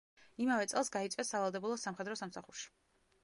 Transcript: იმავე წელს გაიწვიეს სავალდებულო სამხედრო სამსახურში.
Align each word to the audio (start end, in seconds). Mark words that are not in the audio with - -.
იმავე 0.43 0.69
წელს 0.71 0.89
გაიწვიეს 0.95 1.29
სავალდებულო 1.35 1.77
სამხედრო 1.83 2.17
სამსახურში. 2.25 2.73